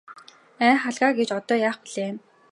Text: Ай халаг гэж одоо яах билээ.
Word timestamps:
Ай 0.67 0.75
халаг 0.83 1.11
гэж 1.17 1.29
одоо 1.39 1.57
яах 1.69 1.77
билээ. 1.83 2.11